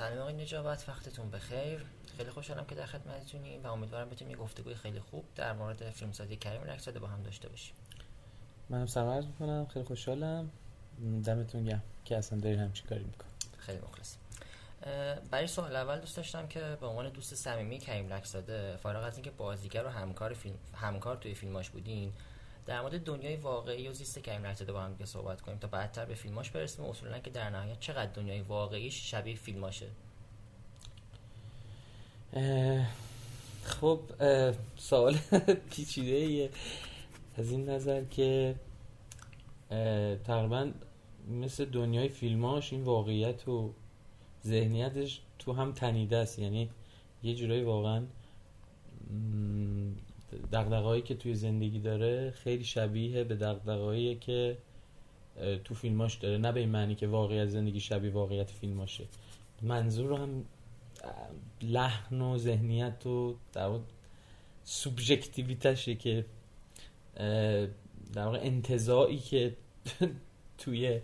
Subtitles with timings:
[0.00, 1.84] سلام آقای نجابت وقتتون بخیر.
[2.16, 6.36] خیلی خوشحالم که در خدمتتونیم و امیدوارم بتونیم یه گفتگوی خیلی خوب در مورد فیلمسازی
[6.36, 7.74] کریم رکزاده با هم داشته باشیم.
[8.70, 9.66] منم سلام عرض می‌کنم.
[9.66, 10.50] خیلی خوشحالم.
[11.24, 13.24] دمتون گرم که اصلا دارین همچین کاری میکن
[13.58, 14.16] خیلی مخلص.
[15.30, 19.30] برای سوال اول دوست داشتم که به عنوان دوست صمیمی کریم رکزاده فارغ از اینکه
[19.30, 22.12] بازیگر و همکار فیلم همکار توی فیلماش بودین
[22.66, 26.04] در مورد دنیای واقعی و زیست کریم رکزاده با هم دیگه صحبت کنیم تا بعدتر
[26.04, 26.84] به فیلماش برسیم.
[26.84, 29.86] و اصولا که در نهایت چقدر دنیای واقعیش شبیه فیلماشه؟
[33.62, 34.00] خب
[34.76, 35.16] سوال
[35.70, 36.50] پیچیده ایه
[37.36, 38.54] از این نظر که
[40.24, 40.70] تقریبا
[41.28, 43.74] مثل دنیای فیلماش این واقعیت و
[44.46, 46.38] ذهنیتش تو هم تنیده است.
[46.38, 46.70] یعنی
[47.22, 48.02] یه جورایی واقعا
[50.52, 54.56] دقدقایی که توی زندگی داره خیلی شبیه به دقدقایی که
[55.64, 56.38] تو فیلماش داره.
[56.38, 59.04] نه به این معنی که واقعیت زندگی شبیه واقعیت فیلماشه.
[59.62, 60.44] منظور هم
[61.62, 63.70] لحن و ذهنیت و در
[64.64, 66.24] سوبژکتیویتشه که
[68.12, 69.56] در واقع انتظاعی که
[70.58, 71.00] توی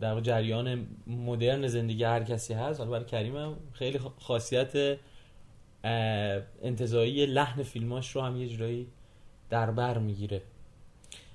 [0.00, 2.80] در جریان مدرن زندگی هر کسی هست.
[2.80, 4.98] حالا برای کریم هم خیلی خاصیت
[5.84, 8.86] انتظایی لحن فیلماش رو هم یه جورایی
[9.50, 10.42] در بر می‌گیره.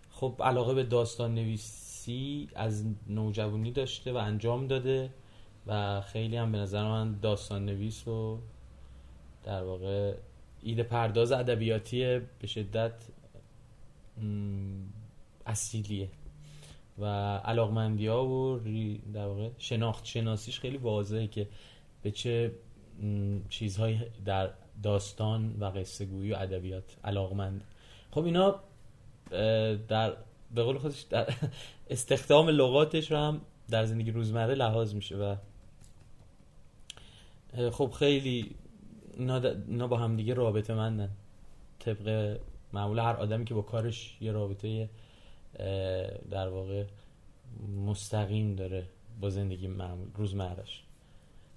[0.10, 5.10] خب علاقه به داستان نویسی از نوجوانی داشته و انجام داده
[5.68, 8.40] و خیلی هم به نظر من داستان نویس و
[9.44, 10.14] در واقع
[10.62, 12.94] ایده پرداز ادبیاتی به شدت
[15.46, 16.10] اصیلیه
[16.98, 17.06] و
[17.38, 18.60] علاقمندی ها و
[19.14, 21.48] در واقع شناخت شناسیش خیلی واضحه که
[22.02, 22.52] به چه
[23.50, 24.50] چیزهایی در
[24.84, 27.64] داستان و قصه گویی و ادبیات علاقمند.
[28.12, 28.56] خب اینا
[29.88, 30.14] در
[30.56, 31.34] به قول خودش در
[31.90, 35.36] استخدام لغاتش رو هم در زندگی روزمره لحاظ میشه و
[37.72, 38.56] خب خیلی
[39.18, 41.10] اینا با هم دیگه رابطه مندن.
[41.80, 42.38] طبق
[42.74, 44.90] معمول هر آدمی که با کارش یه رابطه
[46.32, 46.86] در واقع
[47.86, 48.88] مستقیم داره
[49.22, 50.84] با زندگی معمول روزمرش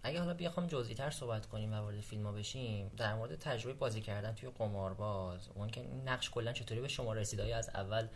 [0.03, 3.79] اگه حالا بیاخوام جزئی تر صحبت کنیم و وارد فیلم ها بشیم در مورد تجربه
[3.79, 8.07] بازی کردن توی قمارباز اون که این نقش کلا چطوری به شما رسید؟ از اول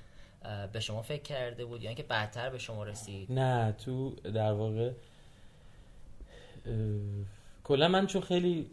[0.72, 4.92] به شما فکر کرده بود یا اینکه بعدتر به شما رسید؟ نه تو در واقع
[7.64, 8.70] کلا من چون خیلی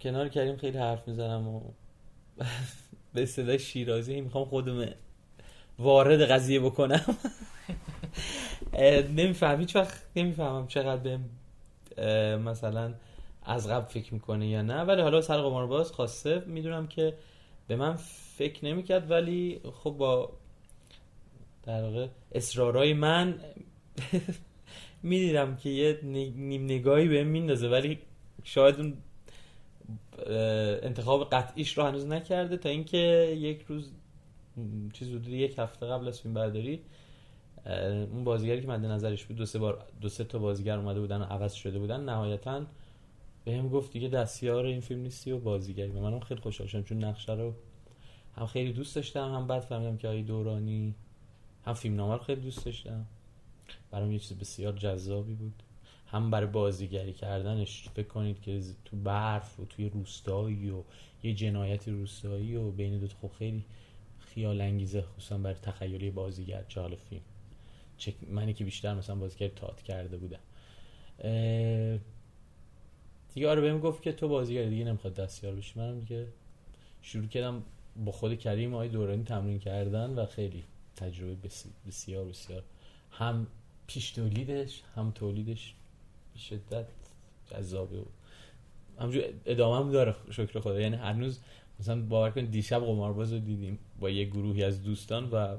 [0.00, 1.60] کنار کریم خیلی حرف می‌زنم و
[3.14, 4.88] به صدای شیرازی می‌خوام خودم
[5.78, 7.16] وارد قضیه بکنم.
[9.16, 11.18] نمیفهم هیچ وقت نمی‌فهمم چقدر به
[12.44, 12.94] مثلا
[13.42, 14.82] از قبل فکر می‌کنه یا نه.
[14.82, 17.14] ولی حالا سر قمار باز خواسته می‌دونم که
[17.68, 17.96] به من
[18.36, 20.32] فکر نمی‌کرد ولی خب با
[21.62, 23.40] در واقع اصرارای من
[25.02, 27.68] می‌دیدم که یه نیم نگاهی به میندازه.
[27.68, 27.98] ولی
[28.44, 28.96] شاید اون
[30.82, 32.56] انتخاب قطعیش رو هنوز نکرده.
[32.56, 32.98] تا اینکه
[33.38, 33.92] یک روز
[34.92, 36.80] چیز حدود یک هفته قبل از فیلم برداری
[37.66, 41.20] اون بازیگری که مد نظرش بود دو سه بار دو سه تا بازیگر اومده بودن
[41.20, 42.66] و عوض شده بودن نهایتا
[43.44, 45.90] بهم گفت دیگه دستیار این فیلم نیستی و بازیگری.
[45.90, 47.54] و منم خیلی خوشحال شدم چون نقشه رو
[48.36, 50.94] هم خیلی دوست داشتم هم بعد فهمیدم که آقای دورانی
[51.66, 53.06] هم فیلم نامه رو خیلی دوست داشتم.
[53.90, 55.62] برام یه چیز بسیار جذابی بود.
[56.06, 60.82] هم برای بازیگری کردنش فکر کنید که تو برف و توی روستایی و
[61.22, 63.64] یه جنایتی روستایی و بین دو خب خیلی
[64.18, 67.22] خیال انگیزه خصوصا برای تخیلی بازیگر چه فیلم.
[68.28, 70.40] منی که بیشتر مثلا بازیگر تات کرده بودم.
[73.34, 75.72] دیگه آره بهم گفت که تو بازیگر دیگه نمی‌خواد دستیار بشی.
[75.80, 76.26] منم دیگه
[77.02, 77.62] شروع کردم
[78.04, 80.64] با خود کریم آقای دورانی تمرین کردن و خیلی
[80.96, 81.36] تجربه
[81.86, 82.62] بسیار بسیار.
[83.10, 83.46] هم
[83.86, 85.74] پیش تولیدش هم تولیدش
[86.34, 86.86] به شدت
[87.50, 87.98] جذابه.
[87.98, 88.04] و
[88.98, 90.14] همجور ادامه هم داره.
[90.30, 90.80] شکر خدا.
[90.80, 91.40] یعنی هنوز
[91.80, 95.56] مثلا باور کن دیشب قمارباز رو دیدیم با یه گروهی از دوستان و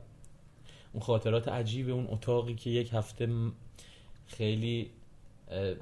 [0.96, 3.30] اون خاطرات عجیب اون اتاقی که یک هفته
[4.28, 4.90] خیلی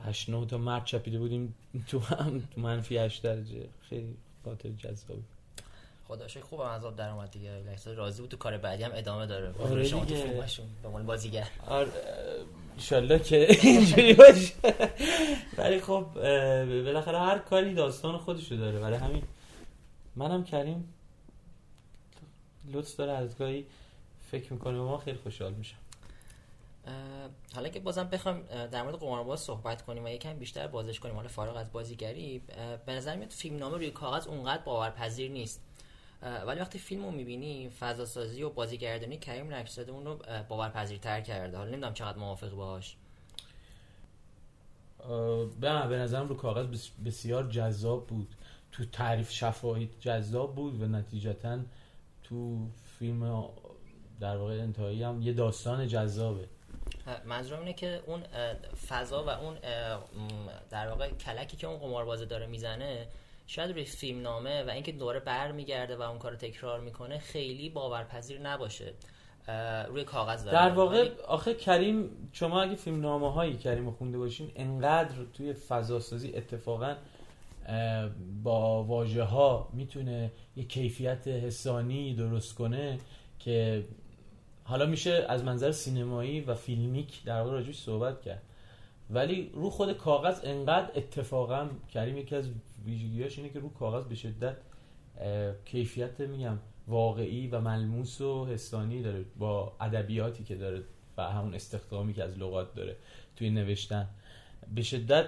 [0.05, 1.55] هشت نه تا مرد چپیده بودیم
[1.87, 3.65] تو هم تو منفی هشت درجه.
[3.89, 4.15] خیلی
[4.45, 5.23] خاطر جذابی.
[6.07, 7.51] خدا شکر خوبم از آب در اومد دیگه.
[7.51, 9.53] لحظه راضی بود تو کار بعدی هم ادامه داره.
[9.59, 11.47] آره شما تو فیلمشون به عنوان بازیگر.
[11.67, 11.91] آره
[12.73, 14.53] انشالله که اینجوری باشه.
[15.57, 16.05] ولی خب
[16.85, 18.79] بالاخره هر کاری داستان خودشو داره.
[18.79, 19.23] برای همین
[20.15, 20.93] منم کریم
[22.73, 23.65] لطف داره از گاهی
[24.33, 25.77] فکر می‌کنه ما؟ خیلی خوشحال میشم.
[27.55, 28.41] حالا که بازم بخوام
[28.71, 32.41] در مورد قمارباز صحبت کنیم و یکم بیشتر بازش کنیم حالا فارغ از بازیگری
[32.85, 35.61] به نظر میاد فیلم نامه روی کاغذ اونقدر باورپذیر نیست.
[36.21, 40.19] ولی وقتی فیلم رو می‌بینی فضا سازی و بازیگردانی کریم رکساده اون رو
[40.49, 41.57] باورپذیرتر کرده.
[41.57, 42.95] حالا نمی‌دونم چقدر موافق باهاش.
[45.61, 48.35] به به نظرم رو کاغذ بس- بسیار جذاب بود.
[48.71, 51.59] تو تعریف شفاهی جذاب بود و نتیجتا
[52.23, 52.67] تو
[52.99, 53.49] فیلم
[54.23, 56.47] در واقع انتهایی هم یه داستان جذابه.
[57.25, 58.23] منظورم اینه که اون
[58.87, 59.57] فضا و اون
[60.69, 63.07] در واقع کلکی که اون قماربازه داره می‌زنه
[63.47, 67.69] شاید روی فیلم نامه و اینکه دوره بر میگرده و اون کار تکرار می‌کنه خیلی
[67.69, 68.93] باورپذیر نباشه.
[69.87, 70.57] روی کاغذ داره.
[70.57, 75.99] در واقع آخه کریم شما اگه فیلم نامه هایی کریم خونده باشین انقدر توی فضا
[75.99, 76.95] سازی اتفاقا
[78.43, 82.99] با واژه ها می‌تونه یه کیفیت حسانی درست کنه
[83.39, 83.85] که
[84.63, 88.41] حالا میشه از منظر سینمایی و فیلمیک در واقع راجعش صحبت کرد.
[89.09, 92.49] ولی رو خود کاغذ انقدر اتفاقا کریم یکی از
[92.85, 94.57] ویژگیاش اینه که رو کاغذ به شدت
[95.65, 96.57] کیفیت میگم
[96.87, 100.83] واقعی و ملموس و حسانی داره با ادبیاتی که داره
[101.17, 102.95] و همون استخدامی که از لغات داره
[103.35, 104.09] توی نوشتن.
[104.75, 105.27] به شدت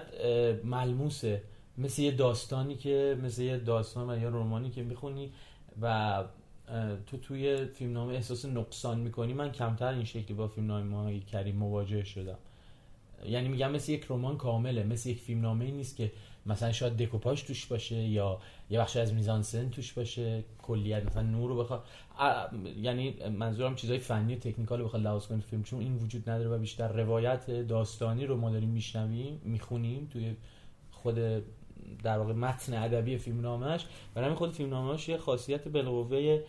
[0.64, 1.42] ملموسه.
[1.78, 5.32] مثل یه داستانی که مثل یه داستان و یا رومانی که می‌خونی
[5.80, 6.24] و
[7.06, 12.38] تو توی فیلمنامه احساس نقصان می‌کنی؟ من کمتر این شکلی با فیلمنامه کریم مواجه شدم.
[13.26, 16.12] یعنی میگم مثل یک رمان کامله مثل یک فیلمنامه ای نیست که
[16.46, 18.38] مثلا شاید دکوپاژ توش باشه یا
[18.70, 21.84] یه بخش از میزانسن توش باشه کلیت مثلا نور رو بخواد.
[22.82, 26.50] یعنی منظورم چیزای فنی و تکنیکال رو بخواد لحاظ کنیم فیلم چون این وجود نداره
[26.50, 30.36] و بیشتر روایت داستانی رو ما داریم میشنویم می‌خونیم توی
[30.90, 31.18] خود
[32.02, 36.44] در واقع متن ادبی فیلمنامهش برای همین خود فیلمنامهش یه خاصیت بالقوه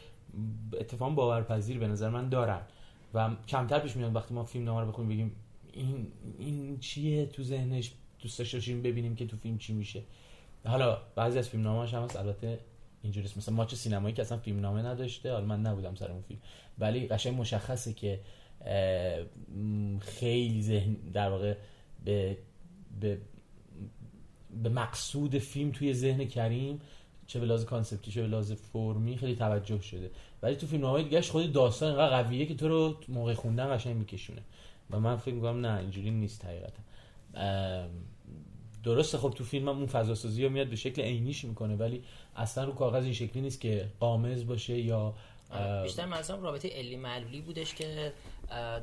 [0.74, 2.62] اتفاق باورپذیر به نظر من دارن.
[3.14, 5.36] و کمتر پیش میاد وقتی ما فیلمنامه رو بخونیم بگیم
[5.74, 6.08] این
[6.40, 10.02] این چیه تو ذهنش؟ دوست داشته باشیم ببینیم که تو فیلم چی میشه.
[10.66, 12.16] حالا بعضی از فیلمنامه‌هاش هم هست.
[12.16, 12.60] البته
[13.04, 16.40] اینجوریست مثلا ماچ سینمایی که اصلا فیلمنامه نداشته حالا من نبودم سر اون فیلم.
[16.80, 18.20] ولی قشنگ مشخصه که
[20.00, 21.56] خیلی ذهن در واقع
[22.06, 22.38] به
[23.02, 23.18] به
[24.64, 26.82] به مقصود فیلم توی ذهن کریم
[27.28, 30.12] چه به لحاظ کانسپتی چه به لحاظ فرمی خیلی توجه شده.
[30.42, 33.96] ولی تو فیلم های دیگهش خود داستان اینقدر قویه که تو رو موقع خوندن قشنگ
[33.96, 34.42] میکشونه.
[34.92, 36.82] و من فکر می‌کنم نه اینجوری نیست حقیقتا.
[38.84, 42.04] درسته خب تو فیلم هم اون فضا سازی رو میاد به شکل عینیش می‌کنه ولی
[42.36, 45.14] اصلا رو کاغذ این شکلی نیست که قامز باشه یا
[45.52, 48.14] اه، بیشتر منظورم رابطه علی معلولی بودش که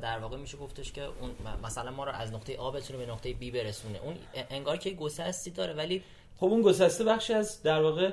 [0.01, 1.31] در واقع میشه گفتش که اون
[1.63, 3.99] مثلا ما رو از نقطه A بتونه به نقطه B برسونه.
[4.03, 4.15] اون
[4.49, 6.03] انگار که گسستی داره ولی
[6.37, 8.11] خب اون گسسته بخشی از در واقع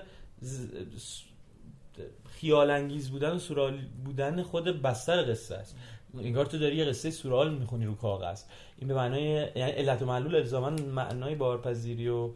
[2.31, 5.77] خیال انگیز بودن و سورال بودن خود بستر قصه است.
[6.19, 8.43] انگار تو داری یه قصه سورال می‌خونی رو کاغذ.
[8.79, 9.23] این به معنای
[9.57, 12.31] یعنی علت و معلول الزاما معنای بارپذیری و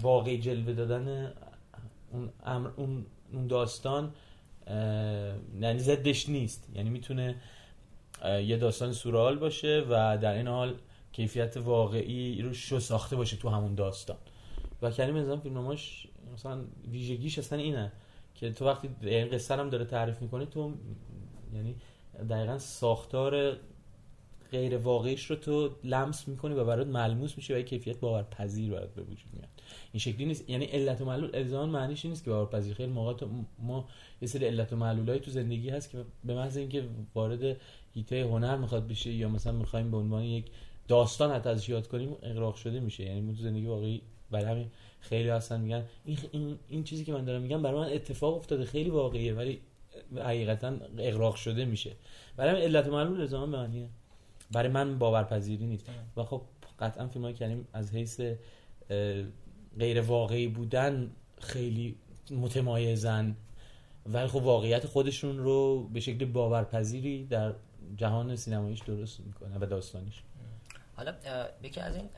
[0.00, 1.32] واقعی جلوه دادن
[2.12, 3.06] اون امر اون
[3.48, 4.14] داستان
[5.60, 6.68] یعنی ضدش نیست.
[6.74, 7.34] یعنی می‌تونه
[8.24, 10.74] یه داستان سورال باشه و در این حال
[11.12, 14.16] کیفیت واقعی رو شو ساخته باشه تو همون داستان.
[14.82, 17.92] و کریم نظام فیلمنامه‌اش مثلا ویژگیش اصلا اینه
[18.34, 20.74] که تو وقتی این قصه هم داره تعریف می‌کنه تو
[21.54, 21.76] یعنی
[22.30, 23.56] دقیقا ساختار
[24.50, 28.94] غیر واقعیش رو تو لمس می‌کنی و برات ملموس میشه و یه کیفیت باورپذیر برات
[28.94, 29.48] به وجود میاد.
[29.92, 30.50] این شکلی نیست.
[30.50, 32.74] یعنی علت و معلول الزاما معنیش این نیست که باورپذیر.
[32.74, 33.26] خیلی موقع
[33.58, 33.88] ما
[34.22, 36.84] یه سری علت و معلولای تو زندگی هست که به محض اینکه
[37.14, 37.56] وارد
[37.94, 40.44] هیته هنر می‌خواد بشه یا مثلا می‌خوایم به عنوان یک
[40.88, 43.04] داستان حتی ازش یاد کنیم اقراق شده میشه.
[43.04, 44.66] یعنی ما تو زندگی واقعی برای همین
[45.00, 48.64] خیلی هستن میگن این, این, این چیزی که من دارم میگم برای من اتفاق افتاده
[48.64, 49.60] خیلی واقعیه ولی
[50.16, 51.92] حقیقتا اقراق شده میشه.
[52.36, 53.88] برای همین علت و معلول الزاما به معنیه.
[54.50, 55.86] برای من باورپذیری نیست.
[56.16, 56.42] و خب
[56.80, 58.20] قطعا فیلم های کریم از حیث
[59.78, 61.10] غیر واقعی بودن
[61.40, 61.96] خیلی
[62.30, 63.36] متمایزن
[64.06, 67.54] ولی خب واقعیت خودشون رو به شکل باورپذیری در
[67.96, 70.22] جهان سینماییش درست می‌کنه و داستانیش.
[70.96, 71.14] حالا
[71.62, 72.08] یکی از این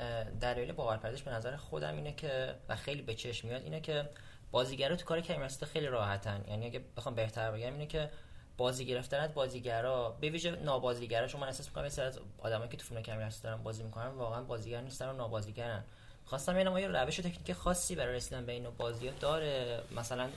[0.40, 4.08] دلایل باورپذیرش به نظر خودم اینه که و خیلی به چشم میاد اینه که
[4.50, 6.44] بازیگرا تو کار کریم راسته خیلی راحتن.
[6.48, 8.10] یعنی اگه بخوام بهتر بگم اینه که
[8.56, 12.76] بازی گرفتن از بازیگرا به ویژه نابازیگرا چون من احساس می‌کنم یه از آدمایی که
[12.76, 15.84] تو فیلم راسته دارن بازی می‌کنن واقعا بازیگر نیستن و نابازیگرن.
[16.24, 20.28] خواستم ببینم آیا روش و تکنیک خاصی برای رسیدن به این بازی داره؟ مثلا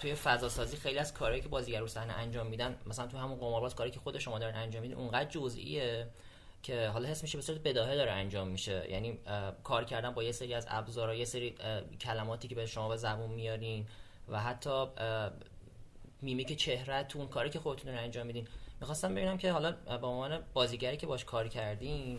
[0.00, 3.38] توی فضا سازی خیلی از کارهایی که بازیگر رو صحنه انجام میدن مثلا تو همون
[3.38, 6.06] قمارباز کاری که خود شما دارن انجام میدین اونقدر جزئیه
[6.62, 8.90] که حالا حس میشه به صورت بداهه داره انجام میشه.
[8.90, 9.18] یعنی
[9.64, 11.54] کار کردن با یه سری از ابزارها یه سری
[12.00, 13.86] کلماتی که به شما به زبون میارین
[14.28, 15.30] و حتی اه،
[16.22, 18.46] میمیک چهرهتون کاری که خودتون دارین انجام میدین
[18.80, 22.18] می‌خواستم ببینم که حالا به عنوان بازیگری که باش کار کردین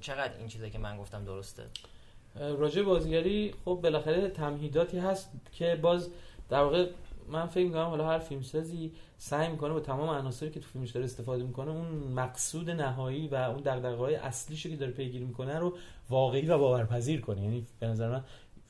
[0.00, 1.66] چقدر این چیزایی که من گفتم درسته؟
[2.34, 6.10] راجع بازیگری خب بالاخره تمهیداتی هست که باز
[6.48, 6.86] در واقع
[7.28, 11.04] من فکر می‌کنم حالا هر فیلمسازی سعی می‌کنه با تمام عناصری که تو فیلمش داره
[11.04, 15.76] استفاده می‌کنه اون مقصود نهایی و اون دغدغه‌های اصلیشو که داره پیگیری می‌کنه رو
[16.10, 17.42] واقعی و باورپذیر کنه.
[17.42, 18.24] یعنی به نظر من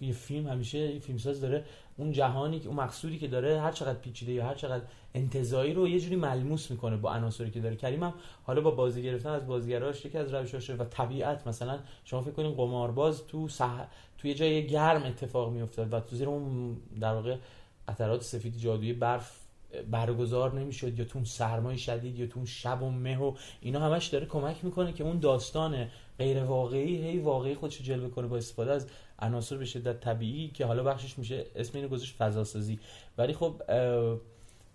[0.06, 1.64] یه فیلم همیشه یه فیلمساز داره.
[1.96, 5.88] اون جهانی که اون مقصودی که داره هر چقدر پیچیده یا هر چقدر انتزاعی رو
[5.88, 7.76] یه جوری ملموس می‌کنه با عناصری که داره.
[7.76, 12.22] کریم هم حالا با بازی گرفتن از بازیگراش یکی از روشاش و طبیعت مثلا شما
[12.22, 13.84] فکر کنین قمارباز تو سح...
[14.18, 17.36] تو یه جای گرم اتفاق میافتاد و تو زیر اون در واقع
[17.88, 19.38] قطرات سفید جادویی برف
[19.90, 23.80] برگزار نمی‌شد یا تو اون سرمای شدید یا تو اون شب و مه و اینا
[23.80, 25.88] همش داره کمک می‌کنه که اون داستان
[26.18, 28.86] غیر واقعی هی واقعی خودش جلوه کنه با استفاده از
[29.18, 32.78] عناصر به شدت طبیعی که حالا بخشش میشه اسم اینو گذاشت فضا سازی
[33.18, 33.62] ولی خب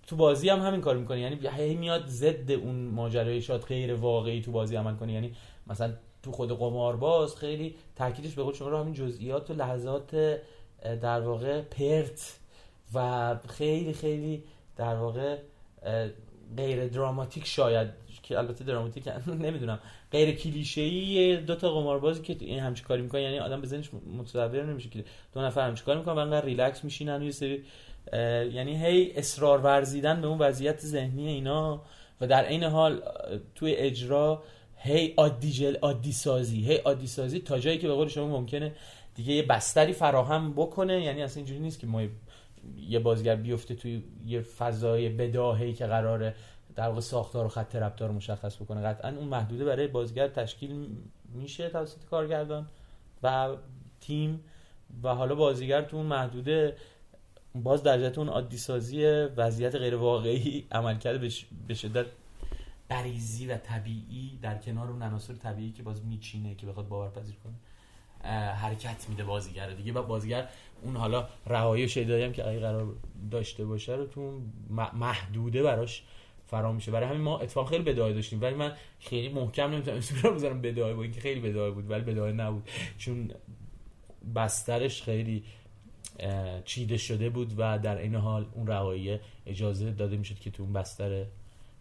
[0.07, 1.19] تو بازی هم همین کار می‌کنه.
[1.19, 5.13] یعنی هی میاد ضد اون ماجرای شاد غیر واقعی تو بازی عمل کنه.
[5.13, 5.35] یعنی
[5.67, 10.39] مثلا تو خود قمارباز خیلی تاکیدش به قول شما رو همین جزئیات و لحظات
[10.81, 12.39] در واقع پرت
[12.93, 14.43] و خیلی خیلی
[14.77, 15.37] در واقع
[16.57, 17.87] غیر دراماتیک شاید
[18.23, 19.79] که البته دراماتیک نمی‌دونم.
[20.11, 23.89] غیر کلیشه ای دو تا قماربازی که این همچین کاری می‌کنن یعنی آدم به ذهنش
[24.17, 27.63] متصور نمیشه که دو نفر همچین کاری می‌کنن و انقدر ریلکس میشینن یه سری
[28.53, 31.81] یعنی هی اصرار ورزیدن به اون وضعیت ذهنی اینا.
[32.21, 33.01] و در عین حال
[33.55, 34.43] توی اجرا
[34.75, 38.75] هی عادی جل عادی سازی هی عادی سازی تا جایی که به قول شما ممکنه
[39.15, 41.03] دیگه یه بستری فراهم بکنه.
[41.03, 42.01] یعنی اصلا اینجوری نیست که ما
[42.75, 46.35] یه بازیگر بیفته توی یه فضای بداهی که قراره
[46.75, 48.81] در واقع ساختار و خط رفتار مشخص بکنه.
[48.81, 50.97] قطعا اون محدوده برای بازیگر تشکیل
[51.33, 52.67] میشه توسط کارگردان
[53.23, 53.55] و
[54.01, 54.43] تیم.
[55.03, 56.77] و حالا بازیگر تو اون محدوده
[57.55, 59.05] باز در اون عادی سازی
[59.37, 61.29] وضعیت غیر واقعی عمل کرده
[61.67, 62.05] به شدت
[62.89, 67.53] بریزی و طبیعی در کنار اون عناصر طبیعی که باز میچینه که بخواد باورپذیر کنه.
[68.61, 70.47] حرکت میده بازیگر دیگه و بازیگر
[70.81, 72.95] اون حالا رهایی شیدایی هم که اگه قرار
[73.31, 74.41] داشته باشه رو تو
[74.93, 76.03] محدوده براش
[76.45, 76.91] فرام میشه.
[76.91, 78.41] برای همین ما اتفاق خیلی بدایه داشتیم.
[78.41, 82.01] ولی من خیلی محکم نمی‌تونم اسم رو بذارم بدایه با اینکه خیلی بدایه بود ولی
[82.01, 82.69] بدایه نبود.
[82.97, 83.31] چون
[84.35, 85.43] بسترش خیلی
[86.65, 90.73] چیده شده بود و در این حال اون رهایی اجازه داده می‌شد که تو اون
[90.73, 91.25] بستر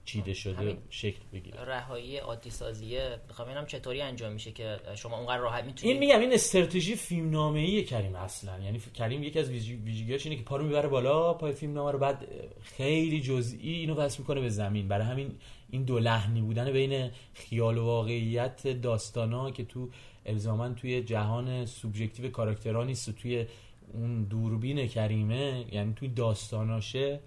[0.06, 1.64] چیده شده شکل بگیره.
[1.64, 6.20] رهایی عادی سازیه می‌خوام ببینم چطوری انجام میشه که شما اونقدر راحت می‌تونید این میگم
[6.20, 8.58] این استراتژی فیلمنامه ای کریم اصلا.
[8.58, 12.28] یعنی کریم یکی از ویژگیاش اینه که پارو می‌بره بالا پای فیلمنامه رو بعد
[12.62, 14.88] خیلی جزئی اینو وصل می‌کنه به زمین.
[14.88, 15.32] برای همین
[15.70, 19.90] این دو لحنی بودن بین خیال و واقعیت داستانا که تو
[20.26, 23.46] الزاما توی جهان سوبژکتیو کاراکترها نیست و توی
[23.92, 27.20] اون دوربین کریمه یعنی توی داستاناشه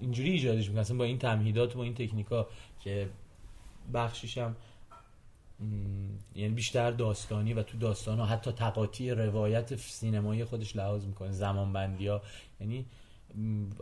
[0.00, 0.98] اینجوری ایجادش می‌کنه.
[0.98, 2.46] با این تمهیدات و با این تکنیکا
[2.80, 3.08] که
[3.94, 4.56] بخشیش هم
[6.34, 11.72] یعنی بیشتر داستانی و تو داستان ها حتی تقاطی روایت سینمایی خودش لحاظ می‌کنه زمان
[11.72, 12.22] بندی ها
[12.60, 12.86] یعنی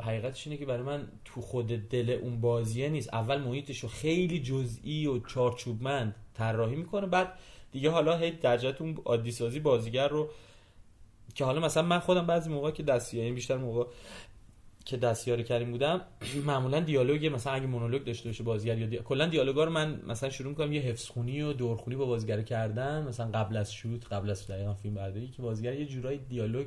[0.03, 3.15] حقیقتش اینه که برای من تو خود دل اون بازیه نیست.
[3.15, 7.33] اول محیطش رو خیلی جزئی و چارچوبمند طراحی می‌کنه بعد
[7.73, 10.29] دیگه حالا هی درجت اون عادی سازی بازیگر رو
[11.35, 13.85] که حالا مثلا من خودم بعضی موقع که دستیه این بیشتر موقع
[14.85, 16.01] که دستیار کریم بودم
[16.47, 18.97] معمولا دیالوگ مثلا اگه مونولوگ داشته باشه بازیگر یا دی...
[18.97, 23.09] کلا دیالوگا رو من مثلا شروع می‌کنم یه حفظ خونی و دورخونی با بازیگر کردن
[23.09, 26.67] مثلا قبل از شوت قبل از دقیقا فیلم برداری که بازیگر یه جورای دیالوگ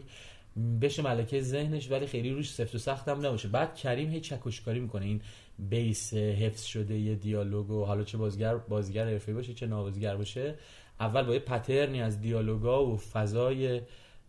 [0.82, 3.48] بشه ملکه ذهنش ولی خیلی روش سفت و سخت هم نباشه.
[3.48, 5.06] بعد کریم هی چکشکاری می‌کنه.
[5.06, 5.22] این
[5.60, 10.56] بیس حفظ شده یه دیالوگ و حالا چه بازیگر بازیگر حرفه‌ای باشه چه نوازیگر باشه.
[11.00, 13.82] اول با یه پترنی از دیالوگا و فضای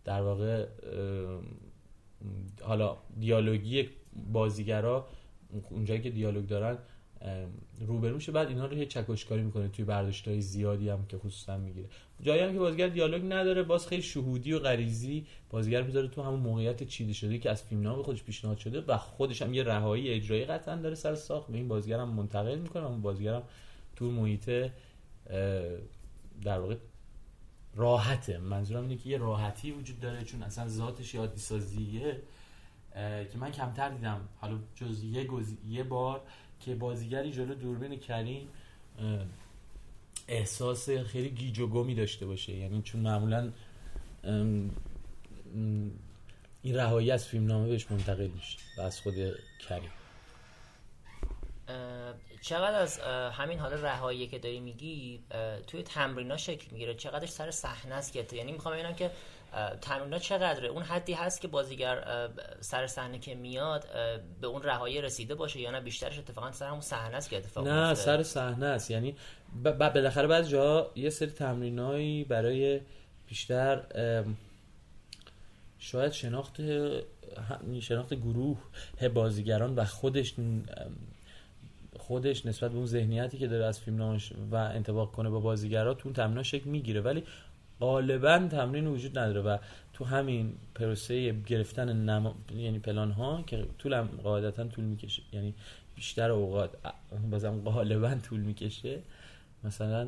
[0.05, 0.65] در واقع
[2.61, 3.89] حالا دیالوگی
[4.31, 5.07] بازیگرا
[5.69, 6.77] اونجایی که دیالوگ دارن
[7.87, 8.31] روبرو میشه.
[8.31, 9.67] بعد اینا رو یه چکشکاری می‌کنه.
[9.67, 9.85] توی
[10.25, 11.87] های زیادی هم که خصوصا می‌گیره.
[12.21, 16.39] جایی هم که بازیگر دیالوگ نداره باز خیلی شهودی و غریزی بازیگر می‌ذاره تو همون
[16.39, 20.09] موقعیت چیده شده که از فیلم به خودش پیشنهاد شده و خودش هم یه رهایی
[20.09, 21.47] اجرایی قطعا داره سر ساخت.
[21.47, 22.85] به این بازیگر منتقل می‌کنه.
[22.85, 23.41] اون بازیگر
[23.95, 24.49] تو محیط
[26.43, 26.75] در واقع
[27.79, 28.37] راحته.
[28.37, 32.21] منظورم اینه که یه راحتی وجود داره چون اصلا ذاتش یادی سازیه
[33.31, 34.21] که من کمتر دیدم.
[34.37, 35.27] حالا جز یه,
[35.69, 36.21] یه بار
[36.59, 38.47] که بازیگری جلو دوربین کریم
[40.27, 42.53] احساس خیلی گیج و گمی داشته باشه.
[42.53, 43.51] یعنی چون معمولا
[46.61, 49.13] این رهایی از فیلم نامه بهش منتقل میشه و از خود
[49.67, 49.89] کریم.
[52.41, 52.99] چقدر از
[53.33, 55.23] همین حال رهایی که داری میگی
[55.67, 59.11] توی تمرینا شکل می‌گیره چقدرش سر صحنه است که یعنی می‌خوام ببینم که
[59.81, 60.67] تمرینا چقدره.
[60.67, 63.87] اون حدی هست که بازیگر سر صحنه که میاد
[64.41, 67.67] به اون رهایی رسیده باشه یا نه؟ بیشترش اتفاقا سر همون صحنه است که اتفاق
[67.67, 68.91] نه سر صحنه است.
[68.91, 69.15] یعنی
[69.63, 72.81] بالاخره بعضی جا یه سری تمرینایی برای
[73.27, 73.83] بیشتر
[75.79, 76.61] شاید شناخت
[77.81, 78.57] شناخت گروه
[79.13, 80.33] بازیگران و خودش
[82.09, 84.17] خودش نسبت به اون ذهنیتی که داره از فیلم
[84.51, 87.01] و انتباق کنه با بازیگرا تو اون تمرین شکل می‌گیره.
[87.01, 87.23] ولی
[87.79, 89.57] غالبا تمرین وجود نداره و
[89.93, 92.35] تو همین پروسه گرفتن نما...
[92.57, 95.23] یعنی پلان ها که طول قاعدتا طول می‌کشه.
[95.33, 95.53] یعنی
[95.95, 96.69] بیشتر اوقات
[97.31, 98.99] بازم غالبا طول می‌کشه.
[99.63, 100.07] مثلا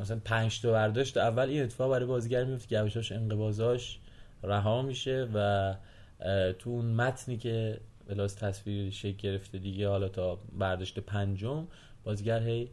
[0.00, 3.98] مثلا پنج تا برداشت اول این اتفاق برای بازیگر میفته که انقبازاش
[4.42, 5.74] رها میشه و
[6.58, 11.66] تو اون متنی که بلاس تصویر شکل گرفته دیگه حالا تا برداشت پنجم
[12.04, 12.68] بازیگر هی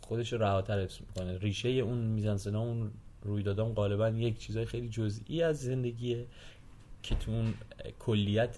[0.00, 1.38] خودش رو رهاتر حفظ می‌کنه.
[1.38, 2.90] ریشه اون میزنسنا اون
[3.22, 6.26] رویدادام غالبا یک چیزای خیلی جزئی از زندگیه
[7.02, 7.54] که تو اون
[7.98, 8.56] کلیت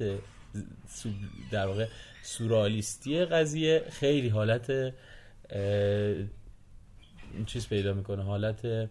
[1.51, 1.87] در واقع
[2.23, 4.95] سوررئالیستی قضیه خیلی حالت
[7.47, 8.89] چیز پیدا می‌کنه حالت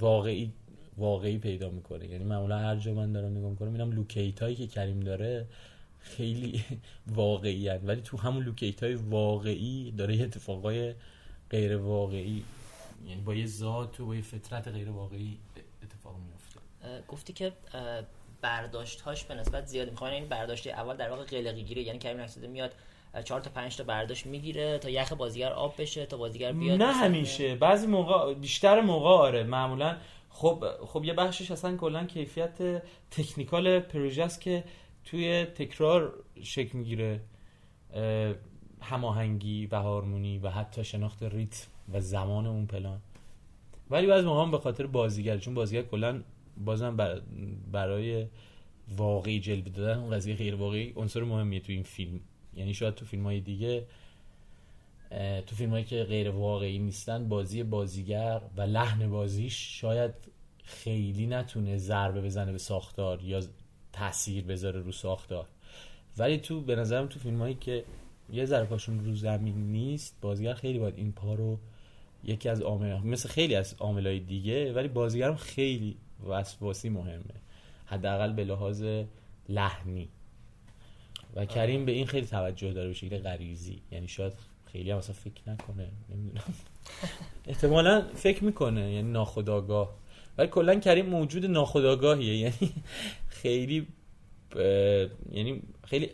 [0.00, 0.52] واقعی
[0.98, 2.06] واقعی پیدا می‌کنه.
[2.06, 5.46] یعنی معمولا هر جا من دارم نگاه می‌کنم می‌بینم لوکیشن هایی که کریم داره
[5.98, 6.64] خیلی
[7.06, 7.80] واقعی‌ان.
[7.86, 10.94] ولی تو همون لوکیشن های واقعی داره یه اتفاقای
[11.50, 12.44] غیر واقعی
[13.06, 15.38] یعنی با یه ذات و با یه فطرت غیر واقعی
[15.82, 16.60] اتفاق میفته
[17.08, 17.52] گفتی که
[18.40, 22.20] برداشت هاش به نسبت زیاد می‌خوان این برداشت اول در واقع قلقی گیره یعنی کریم
[22.20, 22.74] نکسده میاد
[23.24, 26.92] چهار تا پنج تا برداشت می‌گیره تا یخ بازیگر آب بشه تا بازیگر بیاد نه
[26.92, 27.54] همیشه.
[27.54, 29.42] بعضی موقع بیشتر موقع آره.
[29.42, 29.96] معمولا
[30.38, 34.64] خب خب یه بخشش اصلا کلا کیفیت تکنیکال پروژه است که
[35.04, 37.20] توی تکرار شکل می‌گیره
[38.80, 43.00] هماهنگی و هارمونی و حتی شناخت ریتم و زمان اون پلان.
[43.90, 46.22] ولی بعضی موقع به خاطر بازیگر چون بازیگر کلا
[46.64, 47.20] بازم
[47.72, 48.26] برای
[48.96, 52.20] واقعی جلوه دادن اون قضیه غیر واقعی عنصر مهمیه تو این فیلم.
[52.54, 53.86] یعنی شاید تو فیلم های دیگه
[55.46, 60.14] تو فیلم هایی که غیر واقعی نیستن بازی بازیگر و لحن بازیش شاید
[60.64, 63.42] خیلی نتونه ضربه بزنه به ساختار یا
[63.92, 65.46] تاثیر بذاره رو ساختار.
[66.18, 67.84] ولی تو به نظرم تو فیلم هایی که
[68.32, 71.58] یه ذره پاشون رو زمین نیست بازیگر خیلی باید این پا رو
[72.24, 75.96] یکی از عامل مثل خیلی از عاملای دیگه ولی بازیگرم خیلی
[76.28, 77.34] وسواسی مهمه.
[77.86, 78.84] حداقل به لحاظ
[79.48, 80.08] لحنی.
[81.34, 83.82] و کریم به این خیلی توجه داره به شکل غریزی.
[83.92, 84.32] یعنی شاید
[84.72, 86.44] خیلی هم فکر نکنه نمی‌دونم.
[87.48, 89.94] احتمالا فکر می‌کنه یعنی ناخداگاه
[90.38, 92.72] ولی کلا کریم موجود ناخداگاهیه یعنی
[93.28, 93.86] خیلی
[95.32, 96.10] یعنی خیلی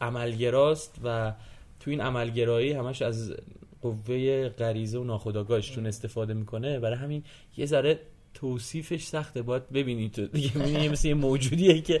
[0.00, 1.32] عملگراست و
[1.80, 3.34] تو این عملگرایی همش از
[3.82, 6.80] قوه غریزه و ناخداگاهش چون استفاده می‌کنه.
[6.80, 7.24] برای همین
[7.56, 8.00] یه ذره
[8.34, 9.42] توصیفش سخته.
[9.42, 10.12] باید ببینید.
[10.12, 12.00] تو دیگه مثل یه موجودیه که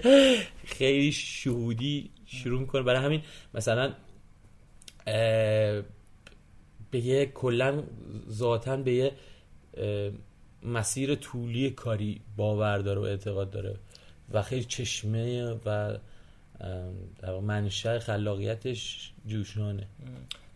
[0.64, 2.82] خیلی شهودی شروع می‌کنه.
[2.82, 3.22] برای همین
[3.54, 3.92] مثلا
[5.06, 5.84] به
[6.92, 7.82] یه کلا
[8.30, 9.12] ذاتا به یه
[10.62, 13.76] مسیر طولی کاری باور داره و اعتقاد داره
[14.32, 15.98] و خیلی چشمه و
[17.18, 19.86] در منشأ خلاقیتش جوشانه.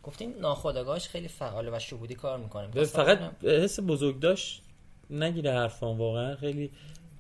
[0.03, 2.85] گفتین ناخودآگاهش خیلی فعاله و شهودی کار می‌کنه.
[2.85, 4.63] فقط حس بزرگ داشت
[5.11, 6.71] نگیره حرفان واقعا خیلی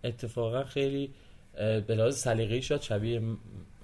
[0.04, 1.10] اتفاقا خیلی
[1.54, 3.22] به لحاظ سلیقه‌ای شاد شبیه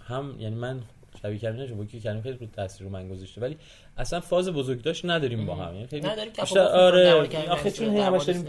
[0.00, 0.82] هم یعنی من
[1.26, 3.40] شبیه کردن با که کردیم خیلی رو تاثیر رو من گذاشته.
[3.40, 3.58] ولی
[3.96, 5.74] اصلا فاز بزرگ داشت نداریم با هم.
[5.74, 6.32] یعنی خیلی نداریم
[6.74, 7.12] آره
[7.48, 8.46] آخه چون همش داریم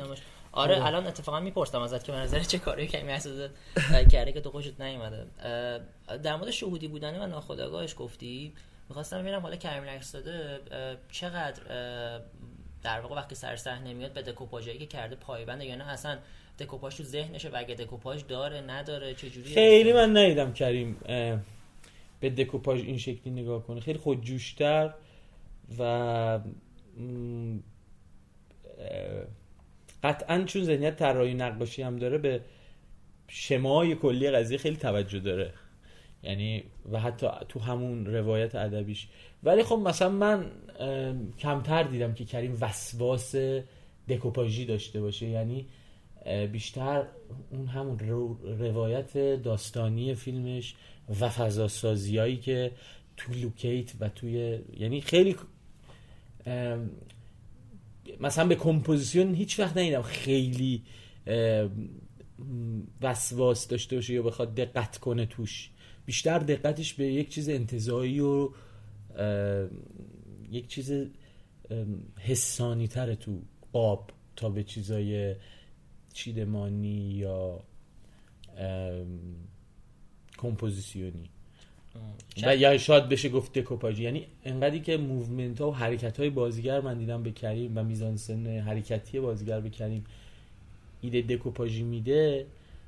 [0.51, 0.85] آره, آره.
[0.85, 3.49] الان اتفاقا می‌پرسم ازت که به نظر چه کاری کمی اساس
[4.11, 5.25] کرده که تو خوشت نیومده.
[6.23, 8.53] در مورد شهودی بودن و ناخودآگاهش گفتی.
[8.89, 10.59] می‌خواستم ببینم حالا کریم داده
[11.11, 11.61] چقدر
[12.83, 16.17] در واقع وقتی سر صحنه میاد به دکوپاژی که کرده پایبنده یا نه اصلا
[16.59, 20.97] دکوپاژ تو ذهنشه و اگه دکوپاژ داره نداره چه جوری خیلی من ندیدم کریم
[22.19, 23.79] به دکوپاژ این شکلی نگاه کنه.
[23.79, 24.93] خیلی خودجوشتر
[25.79, 26.39] و
[30.03, 32.41] قطعا چون ذهنیت طراحی نقاشی هم داره به
[33.27, 35.53] شمای کلی قضیه خیلی توجه داره.
[36.23, 39.07] یعنی و حتی تو همون روایت ادبیش.
[39.43, 40.51] ولی خب مثلا من
[41.39, 43.35] کمتر دیدم که کریم وسواس
[44.09, 45.27] دکوپاژی داشته باشه.
[45.27, 45.67] یعنی
[46.51, 47.05] بیشتر
[47.51, 47.99] اون همون
[48.59, 50.75] روایت داستانی فیلمش
[51.21, 52.71] و فضا سازیایی که
[53.17, 55.35] تو لوکیشن و توی یعنی خیلی
[58.19, 60.83] مثلا به composition هیچ وقت ندیدم خیلی
[63.01, 65.69] وسواس داشته باشه یا بخواد دقت کنه توش.
[66.05, 68.49] بیشتر دقتش به یک چیز انتزاعی و
[70.51, 70.91] یک چیز
[72.17, 73.41] احساسی تره تو
[73.73, 75.35] قاب تا به چیزای
[76.13, 77.59] چیدمانی یا
[80.37, 81.29] کمپوزیسیونی.
[82.43, 86.81] و یا شاید بشه گفت دکوپاژی یعنی انقدری که movement ها و حرکت های بازیگر
[86.81, 90.03] من دیدم به کریم و میزانسن حرکتی بازیگر به کریم
[91.01, 92.45] ایده دکوپاژی میده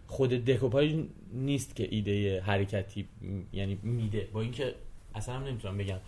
[0.08, 0.96] خود دکوپاژ
[1.34, 3.08] نیست که ایده حرکتی
[3.54, 4.28] یعنی میده.
[4.34, 4.76] با اینکه
[5.16, 6.00] اصلا هم نمی‌تونم بگم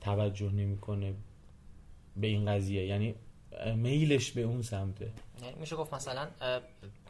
[0.00, 1.14] توجه نمی‌کنه
[2.16, 2.86] به این قضیه.
[2.86, 3.14] یعنی
[3.76, 5.10] میلش به اون سمته.
[5.42, 6.28] یعنی میشه گفت مثلا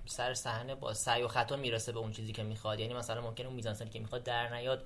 [0.07, 2.81] سر صحنه با سعی و خطا می‌رسه به اون چیزی که می‌خواد.
[2.81, 4.85] یعنی مثلا ممکنه اون میزانسنی که می‌خواد در نیاد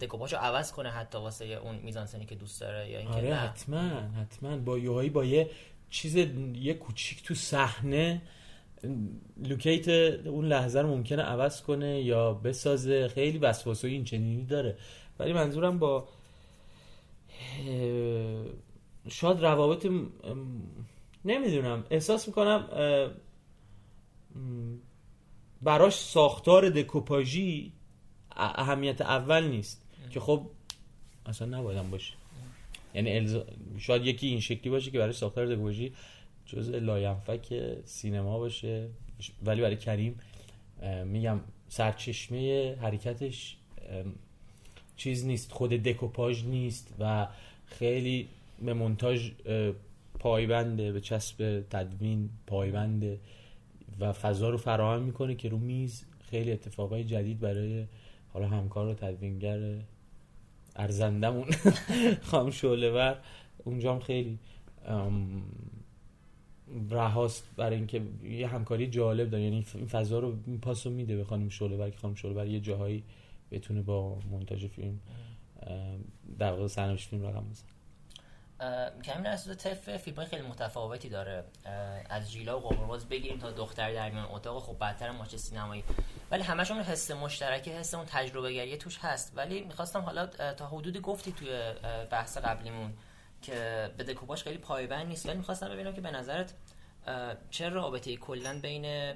[0.00, 3.88] دکوپاژو عوض کنه حتی واسه اون میزانسنی که دوست داره یا اینکه آره حتما
[4.20, 4.56] حتما.
[4.56, 5.50] با یوهایی با یه
[5.90, 6.16] چیز
[6.54, 8.22] یه کوچیک تو صحنه
[9.36, 9.88] لوکیت
[10.26, 13.08] اون لحظه رو ممکنه عوض کنه یا بسازه.
[13.08, 14.76] خیلی وسواس این چنینی داره.
[15.18, 16.08] ولی منظورم با
[19.08, 19.86] شاید روابط
[21.24, 21.84] نمی‌دونم.
[21.90, 22.68] احساس می‌کنم
[25.62, 27.72] براش ساختار دکوپاژی
[28.36, 29.82] اهمیت اول نیست.
[30.10, 30.46] که خب
[31.26, 32.14] اصلا نبایدم باشه.
[32.94, 33.42] یعنی
[33.78, 35.92] شاید یکی این شکلی باشه که برای ساختار دکوپاژی
[36.46, 38.88] جزء لاینفک سینما باشه.
[39.44, 40.20] ولی برای کریم
[41.04, 43.56] میگم سرچشمه حرکتش
[44.96, 45.52] چیز نیست.
[45.52, 47.28] خود دکوپاژ نیست و
[47.66, 48.28] خیلی
[48.62, 49.30] به مونتاژ
[50.22, 53.20] پایبنده به چسب تدوین پایبنده
[54.00, 57.84] و فضا رو فراهم می‌کنه که رو میز خیلی اتفاقای جدید برای
[58.32, 59.74] حالا همکار و تدوینگر
[60.76, 61.44] ارزندمون.
[62.30, 63.16] خام شعله
[63.64, 64.38] اونجا هم خیلی
[66.90, 69.44] رهاست برای اینکه یه همکاری جالب داره.
[69.44, 72.60] یعنی این فضا رو این پاسو میده به خانم شعله بر که خانم شعله یه
[72.60, 73.04] جاهایی
[73.50, 75.00] بتونه با مونتاژ فیلم
[76.38, 77.71] در واقع سرنوشت فیلم رقم بزنه.
[79.04, 81.44] کمی رسول تف فیلم خیلی متفاوتی داره.
[82.10, 84.62] از جیلا و قمرباز بگیریم تا دختر در میان اتاق.
[84.62, 85.84] خب بدتر ماچ سینمایی.
[86.30, 89.32] ولی همشون حس مشترکی حس اون تجربه گری توش هست.
[89.36, 91.72] ولی می‌خواستم حالا تا حدودی گفتی توی
[92.10, 92.92] بحث قبلیمون
[93.42, 95.26] که به دکوپاش خیلی پایبند نیست.
[95.26, 96.54] ولی می‌خواستم ببینم که به نظرت
[97.50, 99.14] چه رابطه کلا بین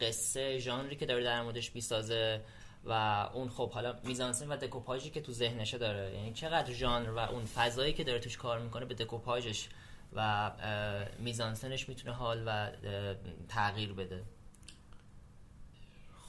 [0.00, 2.40] قصه ژانری که داره در موردش می‌سازه
[2.84, 2.92] و
[3.34, 6.14] اون خب حالا میزانسن و دکوپاژی که تو ذهنشه داره.
[6.14, 9.68] یعنی چقدر ژانر و اون فضایی که داره توش کار می‌کنه به دکوپاژش
[10.12, 10.50] و
[11.18, 12.70] میزانسنش می‌تونه حال و
[13.48, 14.22] تغییر بده.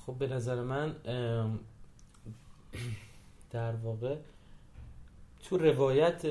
[0.05, 0.95] خب به نظر من
[3.51, 4.15] در واقع
[5.43, 6.21] تو روایت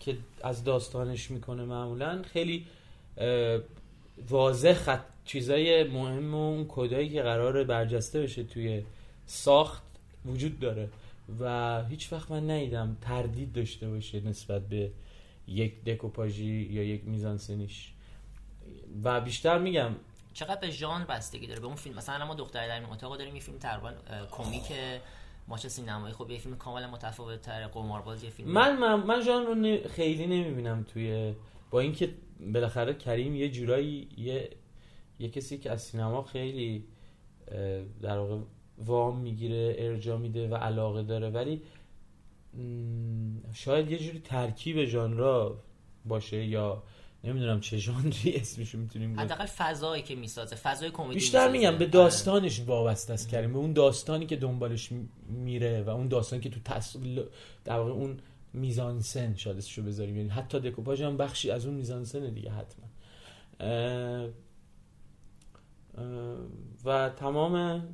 [0.00, 2.66] که از داستانش می‌کنه معمولا خیلی
[4.28, 8.84] واضح خط چیزای مهم و اون کدایی که قرار برجسته بشه توی
[9.26, 9.82] ساخت
[10.26, 10.88] وجود داره
[11.40, 14.90] و هیچ وقت من ندیدم تردید داشته باشه نسبت به
[15.46, 17.92] یک دکوپاژی یا یک میزانسنیش.
[19.04, 19.92] و بیشتر میگم
[20.32, 21.96] چقدر به ژانر بستگی داره؟ به اون فیلم.
[21.96, 23.92] مثلا ما دختر در این اتاق داریم یه فیلم تقریبا
[24.30, 24.72] کمیک
[25.48, 26.14] ماچ سینمایی.
[26.14, 28.50] خب یه فیلم کاملا متفاوت تر قمارباز یه فیلم.
[28.50, 31.34] من من, من ژانر رو خیلی نمی‌بینم توی
[31.70, 32.14] با اینکه
[32.54, 34.50] بالاخره کریم یه جورایی یه
[35.18, 36.84] یه کسی که از سینما خیلی
[38.02, 38.38] در واقع
[38.78, 41.30] وام می‌گیره ارجا میده و علاقه داره.
[41.30, 41.62] ولی
[43.52, 45.62] شاید یه جوری ترکیب ژانرا
[46.04, 46.82] باشه یا
[47.24, 51.86] نمی‌دونم چه ژانری اسمشو می‌تونیم حداقل فضایی که می‌سازه فضای کمدی بیشتر میگم به آره.
[51.86, 53.52] داستانش وابسته است کریم.
[53.52, 54.90] به اون داستانی که دنبالش
[55.28, 57.24] میره و اون داستانی که تو تصویر
[57.64, 58.18] در واقع اون
[58.52, 60.16] میزانسن شادشو بذاریم.
[60.16, 62.86] یعنی حتی دکوپاژ هم بخشی از اون میزانسن دیگه حتما.
[66.84, 67.84] و تمام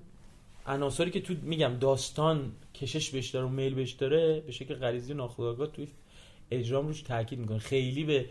[0.66, 5.14] عناصری که تو میگم داستان کشش بهش داره و میل بهش داره به شکل غریزی
[5.14, 5.88] ناخودآگاه توی
[6.51, 7.59] اجرام روش تاکید می‌کنه.
[7.59, 8.27] خیلی به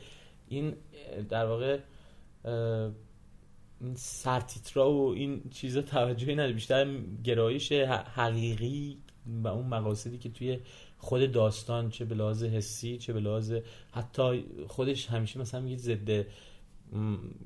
[0.48, 0.74] این
[1.30, 1.80] در واقع
[3.82, 6.54] این سرتیترا و این چیزا توجهی نداره.
[6.54, 8.98] بیشتر گرایش حقیقی
[9.44, 10.60] و اون مقاصدی که توی
[10.98, 13.54] خود داستان چه به لحاظ حسی چه به لحاظ
[13.92, 16.26] حتی خودش همیشه مثلا میگه ضد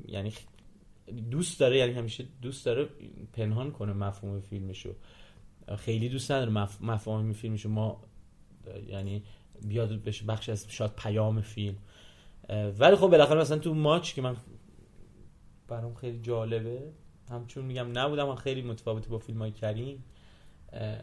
[0.07, 0.33] یعنی
[1.31, 2.89] دوست داره یعنی همیشه دوست داره
[3.33, 4.95] پنهان کنه مفهوم فیلمشو.
[5.77, 6.81] خیلی دوست نداره مف...
[6.81, 7.69] مفاهیم فیلمشو.
[7.69, 8.03] ما
[8.87, 9.23] یعنی
[9.67, 11.77] بیاد بشه بخش از شاید پیام فیلم.
[12.79, 14.35] ولی خب بالاخره مثلا تو ماچ که من
[15.67, 16.91] برام خیلی جالبه
[17.29, 20.03] همچون میگم نبودم من خیلی متفاوت با فیلم های کریم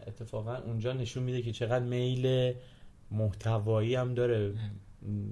[0.07, 2.55] اتفاقا اونجا نشون میده که چقدر میل
[3.11, 4.55] محتوایی هم داره.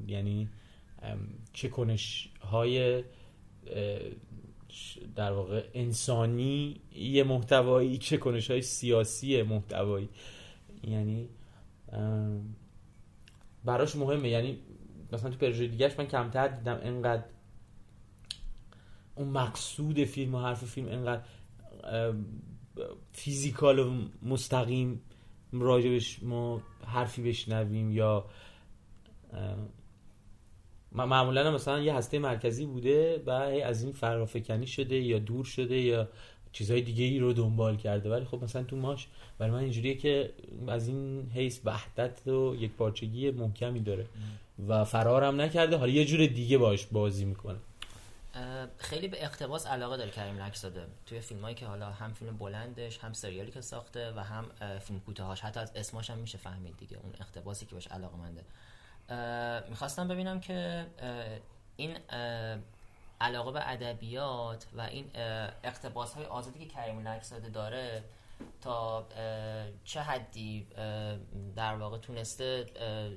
[0.06, 0.48] یعنی
[1.52, 3.04] چه کنش های
[5.16, 10.08] در واقع انسانی یه محتوایی چه کنش های سیاسی محتوایی.
[10.84, 11.28] یعنی
[13.64, 14.28] براش مهمه.
[14.28, 14.58] یعنی
[15.12, 17.24] مثلا تو پروژه دیگهش من کمتر دیدم انقدر
[19.14, 21.22] اون مقصود فیلم و حرف فیلم انقدر
[23.12, 25.00] فیزیکال و مستقیم
[25.52, 28.24] راجبش ما حرفی بشنویم یا
[30.92, 36.08] معمولا مثلا یه هسته مرکزی بوده و از این فرافکنی شده یا دور شده یا
[36.52, 38.10] چیزهای دیگه ای رو دنبال کرده.
[38.10, 39.06] ولی خب مثلا تو ماش
[39.38, 40.32] برای من اینجوریه که
[40.68, 44.06] از این حیث وحدت و یک پارچگی محکمی داره
[44.68, 45.76] و فرارم نکرده.
[45.76, 47.58] حالا یه جور دیگه باش بازی می‌کنه.
[48.78, 52.98] خیلی به اقتباس علاقه داره کریم لکزاده توی فیلم هایی که حالا هم فیلم بلندش
[52.98, 54.44] هم سریالی که ساخته و هم
[54.78, 55.40] فیلم کوتاهاش.
[55.40, 56.96] حتی از اسماش هم میشه فهمید دیگه.
[56.96, 58.44] اون اقتباسی که بهش علاقه منده
[59.68, 60.86] می‌خواستم ببینم که
[61.76, 61.96] این
[63.20, 65.10] علاقه به ادبیات و این
[65.64, 68.04] اقتباس های آزادی که کریم لکزاده داره
[68.60, 69.06] تا
[69.84, 70.66] چه حدی
[71.56, 72.64] در واقع تونسته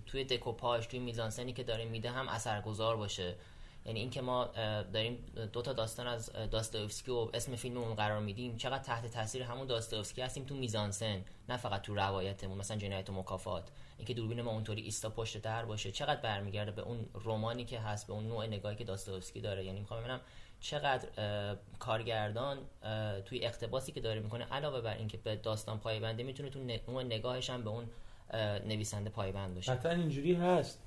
[0.05, 3.35] توی دکوپاژ توی میزانسنی که داره میده هم اثرگذار باشه.
[3.85, 4.45] یعنی اینکه ما
[4.93, 8.57] داریم دو تا داستان از داستایوفسکی و اسم فیلممون قرار میدیم.
[8.57, 13.13] چقدر تحت تاثیر همون داستایوفسکی هستیم تو میزانسن نه فقط تو روایتمون مثلا جنایت و
[13.13, 13.63] مکافات.
[13.97, 18.07] اینکه دوربین ما اونطوری ایستا پشت در باشه چقدر برمیگرده به اون رمانی که هست
[18.07, 19.65] به اون نوع نگاهی که داستایوفسکی داره.
[19.65, 20.21] یعنی می‌خوام ببینم
[20.59, 21.07] چقدر
[21.79, 22.57] کارگردان
[23.25, 27.49] توی اقتباسی که داره می‌کنه علاوه بر اینکه به داستان پایبنده می‌تونه تو نوع نگاهش
[27.49, 27.89] هم به اون
[28.65, 29.73] نویسنده پایبند باشه.
[29.73, 30.81] قطعا اینجوری هست.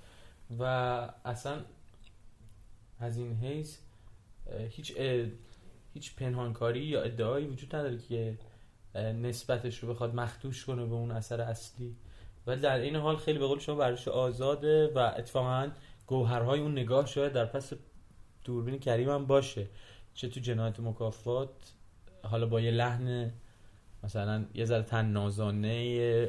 [0.59, 0.65] و
[1.25, 1.65] اصلا
[3.05, 3.79] از این حیث
[4.69, 4.97] هیچ
[5.95, 8.39] هیچ پنهانکاری یا ادعایی وجود نداره که
[8.95, 11.97] نسبتش رو بخواد مختوش کنه به اون اثر اصلی.
[12.47, 15.71] ولی در این حال خیلی به قول شما ورش آزاده و اتفاقا
[16.07, 17.73] گوهرهای اون نگاه شاید در پس
[18.45, 19.67] دوربین کریم هم باشه.
[20.15, 21.51] چه تو جنایت مکافات
[22.23, 23.33] حالا با یه لحن
[24.03, 25.69] مثلا یه ذره تن نازانه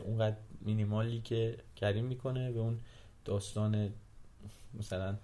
[0.06, 2.80] اونقدر مینیمالی که کریم می‌کنه به اون
[3.26, 3.94] داستان
[4.74, 5.18] مثلا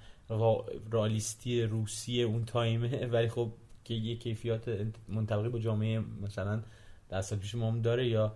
[0.92, 3.06] رالیستی روسی اون تایمه.
[3.14, 3.52] ولی خب
[3.84, 6.64] که یه کیفیات منطبقی با جامعه مثلا
[7.10, 8.36] در سال پیش ما داره یا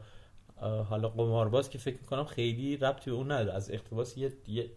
[0.62, 3.53] حالا قمارباز که فکر می‌کنم خیلی ربطی به اون نداره.
[3.53, 4.69] از اقتباس یه, یه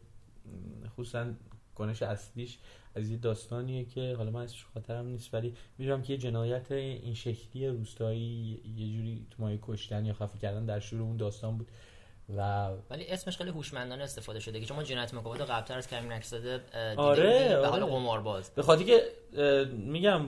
[0.96, 1.26] خصوصا
[1.74, 2.59] کنش اصلیش
[2.94, 7.14] از یه داستانیه که حالا من ازش خاطرم نیست ولی می‌دونم که یه جنایت این
[7.14, 11.68] شکلی روستایی یه جوری تو مایه کشتن یا خفه کردن در شروع اون داستان بود.
[12.36, 16.12] و ولی اسمش خیلی هوشمندانه استفاده شده که چون ما جنایت مکافات قبلتر از کریم
[16.12, 16.60] نکساده
[16.96, 17.92] آره به حال آره.
[17.92, 19.02] قمارباز به خاطر که
[19.72, 20.26] میگم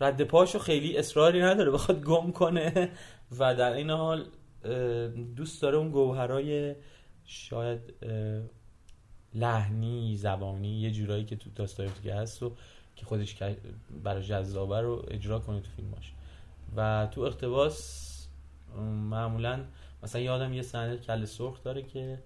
[0.00, 2.90] رد پاشو خیلی اصراری نداره بخواد گم کنه
[3.38, 4.26] و در این حال
[5.36, 6.74] دوست داره اون گوهرای
[7.24, 7.80] شاید
[9.34, 12.52] لحنی زبانی یه جورایی که تو داستایوفسکی هست و
[12.96, 13.36] که خودش
[14.04, 16.12] برای جذابه رو اجرا کنه تو فیلماش
[16.76, 18.10] و تو اقتباس
[19.10, 19.64] معمولا
[20.04, 22.18] مثلا یادم یه صحنه کل سرخ داره که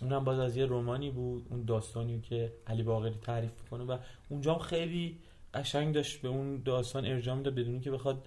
[0.00, 4.58] اونم باز از یه رومانی بود اون داستانی که علی باقری تعریف کنه و اونجا
[4.58, 5.18] خیلی
[5.54, 8.26] قشنگ داشت به اون داستان ارجاع می‌داد بدون که بخواد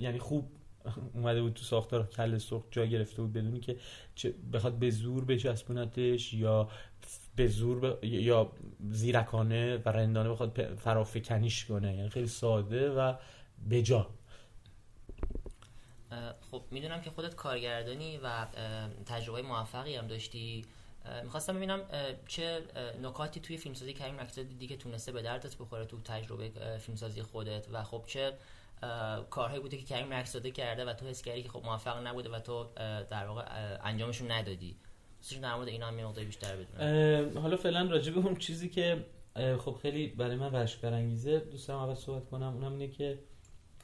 [0.00, 0.50] یعنی خوب
[1.14, 3.76] اومده بود تو ساختار کل سرخ جا گرفته بود بدونی که
[4.52, 6.68] بخواد به زور بچسبونتش یا
[7.36, 8.52] به زور یا
[8.90, 11.96] زیرکانه و رندانه بخواد فرافکنیش کنه.
[11.96, 13.14] یعنی خیلی ساده و
[13.70, 14.10] بجا.
[16.50, 18.46] خب می‌دونم که خودت کارگردانی و
[19.06, 20.64] تجربه موفقی هم داشتی.
[21.24, 21.80] می‌خواستم ببینم
[22.26, 22.62] چه
[23.02, 27.66] نکاتی توی فیلمسازی کریم نکته دیدی که تونسته به دردت بخوره تو تجربه فیلمسازی خودت
[27.72, 28.32] و خب چه
[29.30, 32.40] کارهایی بوده که کریم نکساده کرده و تو حس کردی که خب موفق نبوده و
[32.40, 32.66] تو
[33.10, 33.44] در واقع
[33.82, 34.76] انجامشون ندادی.
[35.42, 39.06] در مورد اینا هم یه بیشتر بدونم حالا فعلا راجع به اون چیزی که
[39.58, 42.54] خب خیلی برای من وحشت برانگیزه دوست دارم اول صحبت کنم.
[42.54, 43.18] اونم اینه که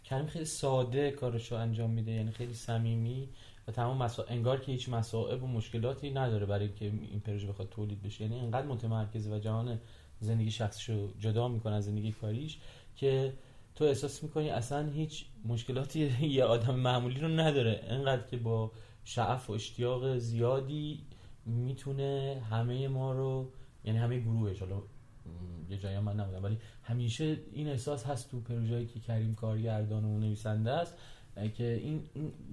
[0.04, 3.28] کریم خیلی ساده کارشو انجام میده یعنی خیلی صمیمی
[3.68, 4.24] و تمام مسا...
[4.28, 8.24] انگار که هیچ مسائب و مشکلاتی نداره برای که این پروژه بخواد تولید بشه.
[8.24, 9.80] یعنی انقدر متمرکز و جهان
[10.20, 12.58] زندگی شخصیشو جدا می‌کنه از زندگی کاریش
[12.96, 13.32] که
[13.74, 16.00] تو احساس می‌کنی اصلا هیچ مشکلاتی
[16.36, 17.80] یه آدم معمولی رو نداره.
[17.88, 18.72] انقدر که با
[19.04, 21.00] شعف و اشتیاق زیادی
[21.46, 23.50] می‌تونه همه ما رو
[23.84, 24.82] یعنی همه گروهش حالا
[25.70, 26.44] یه جایی من نبودم.
[26.44, 30.94] ولی همیشه این احساس هست تو پروژه‌ای که کریم کارگردان و نویسنده است
[31.54, 32.02] که این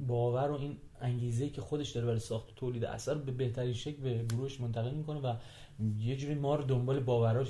[0.07, 4.01] باور و این انگیزه که خودش داره برای ساخت و تولید اثر به بهترین شکل
[4.01, 5.35] به گروهش منتقل می‌کنه و
[5.99, 7.47] یه جوری ما رو دنبال باوراش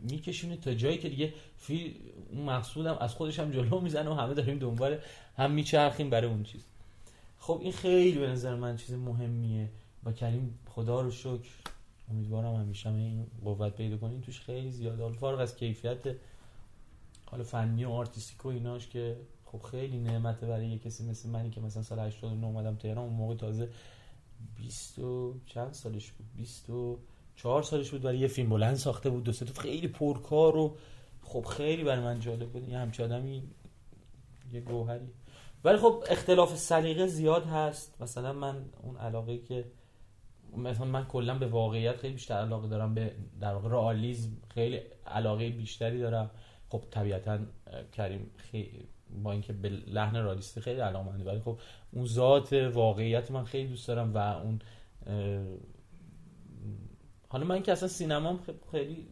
[0.00, 1.96] میکشونه تا جایی که دیگه فی
[2.30, 4.98] اون مقصودم از خودش هم جلو می‌زنه و همه داریم دنبال
[5.36, 6.64] هم میچرخیم برای اون چیز.
[7.38, 9.70] خب این خیلی به نظر من چیز مهمیه
[10.02, 11.50] با کریم خدا رو شکر
[12.10, 14.20] امیدوارم همیشه این قوت پیدا کنین.
[14.20, 15.98] توش خیلی زیاد حالا فارغ از کیفیت
[17.26, 21.50] حالا فنی و artistic و ایناش که خب خیلی نعمته برای یه کسی مثل منی
[21.50, 23.68] که مثلا سال 89 اومدم تهران اون موقع تازه
[24.56, 26.98] 20 و چند سالش بود؟ 20 و
[27.36, 29.24] چهار سالش بود برای یه فیلم بلند ساخته بود.
[29.24, 30.76] دو سه خیلی پرکار و
[31.22, 32.68] خب خیلی برای من جالب بود.
[32.68, 33.42] یه همچه آدمی
[34.52, 35.08] یه گوهری.
[35.64, 38.02] ولی خب اختلاف سلیقه زیاد هست.
[38.02, 39.64] مثلا من اون علاقه که
[40.56, 45.50] مثلا من کلا به واقعیت خیلی بیشتر علاقه دارم به در واقع رئالیسم خیلی علاقه
[45.50, 46.30] بیشتری دارم.
[46.68, 47.38] خب طبیعتا
[47.92, 48.88] کریم خیلی
[49.22, 51.58] با اینکه به لحن رادیستی خیلی علاقه ولی خب
[51.92, 54.58] اون ذات واقعیت من خیلی دوست دارم و اون
[57.28, 58.38] حالا من که اصلا سینما
[58.70, 59.06] خیلی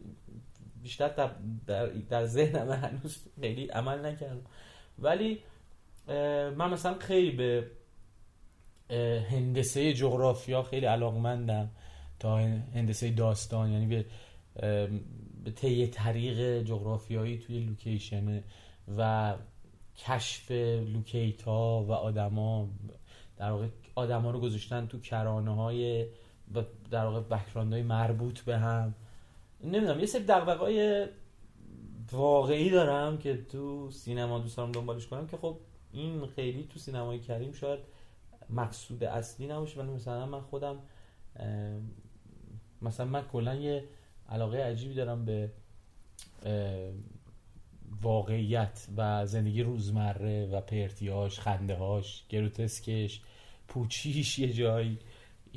[0.83, 1.29] بیشتر در,
[1.67, 4.41] در, در ذهنم هنوز خیلی عمل نکردم.
[4.99, 5.39] ولی
[6.57, 7.71] من مثلا خیلی به
[9.29, 11.69] هندسه جغرافیا خیلی علاقمندم
[12.19, 14.05] تا هندسه داستان یعنی به
[15.43, 18.43] به طی طریق جغرافیایی توی لوکیشن
[18.97, 19.33] و
[19.97, 20.51] کشف
[20.93, 22.69] لوکیشن ها و آدما
[23.37, 26.05] در واقع آدما رو گذاشتن تو کرانه های
[26.91, 28.95] در واقع background های مربوط به هم.
[29.63, 31.07] نمی‌دونم یه سری دغدغه‌های
[32.11, 35.57] واقعی دارم که تو سینما دوست دارم دنبالش کنم که خب
[35.91, 37.79] این خیلی تو سینمای کریم شاید
[38.49, 40.79] مقصود اصلی نباشه ولی مثلا من خودم
[42.81, 43.83] مثلا من کلا یه
[44.29, 45.51] علاقه عجیبی دارم به
[48.01, 53.21] واقعیت و زندگی روزمره و پرتیاش خنده هاش گروتسکش
[53.67, 54.99] پوچیش یه جایی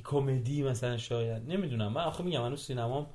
[0.04, 1.50] کمدی مثلا شاید.
[1.50, 1.92] نمی‌دونم.
[1.92, 3.06] من آخه میگم منو سینمام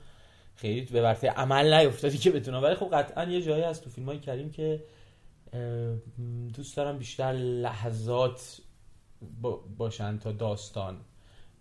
[0.55, 2.63] خیلی به ورطه عمل نیفتادی که بتونم.
[2.63, 4.83] ولی خب قطعا یه جایی هست تو فیلم های کریم که
[6.53, 8.61] دوست دارم بیشتر لحظات
[9.77, 10.97] باشن تا داستان.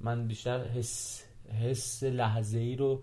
[0.00, 1.24] من بیشتر حس,
[1.62, 3.02] حس لحظه ای رو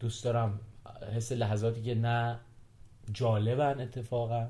[0.00, 0.60] دوست دارم.
[1.16, 2.40] حس لحظاتی که نه
[3.12, 4.48] جالبن اتفاقا.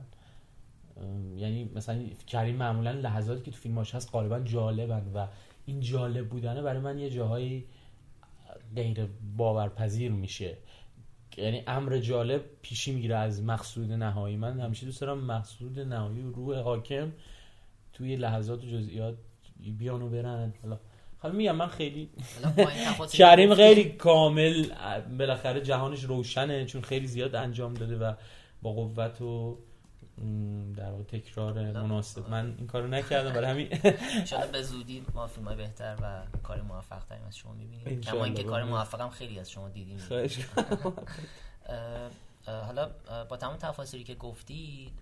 [1.36, 5.26] یعنی مثلا کریم معمولا لحظاتی که تو فیلماش هست غالبا جالبن و
[5.66, 7.64] این جالب بودنه برای من یه جاهایی
[8.74, 10.56] غیر باورپذیر میشه.
[11.36, 14.36] یعنی امر جالب پیشی می‌گیره از مقصود نهایی.
[14.36, 17.12] من همیشه دوست دارم مقصود نهایی و روح حاکم
[17.92, 19.14] توی لحظات و جزئیات
[19.78, 20.54] بیان و برن.
[20.62, 20.78] حالا
[21.18, 22.10] حالا میگم من خیلی
[23.18, 24.66] کریم خیلی کامل
[25.18, 28.12] بالاخره جهانش روشنه چون خیلی زیاد انجام داده و
[28.62, 29.58] با قوت و
[30.76, 32.28] در واقع تکرار مناسب.
[32.28, 33.68] من این کارو نکردم برای همین.
[34.32, 38.00] ان به زودی ما فیلم بهتر و کار موفق تریم از شما می‌بینیم.
[38.08, 40.00] اما اینکه کار موفقم خیلی از شما دیدیم.
[42.46, 42.90] حالا
[43.28, 44.92] با تمام تفاصیلی که گفتی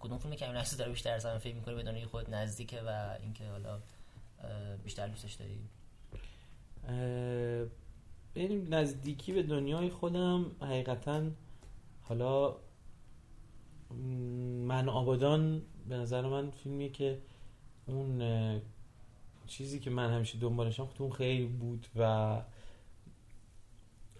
[0.00, 3.44] کدوم فیلم کمی نفسی داره بیشتر از همه فکر می‌کنی بدون خود نزدیکه و اینکه
[3.44, 3.78] حالا
[4.84, 5.60] بیشتر دوستش داری؟
[8.34, 11.22] بریم نزدیکی به دنیای خودم حقیقتا
[12.02, 12.56] حالا
[14.66, 17.18] من آبادان به نظر من فیلمیه که
[17.86, 18.22] اون
[19.46, 22.42] چیزی که من همیشه دنبالشم تو اون خیلی بود و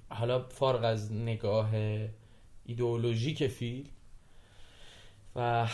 [0.09, 1.71] حالا فارغ از نگاه
[2.65, 3.87] ایدئولوژیک فیلم
[5.37, 5.69] و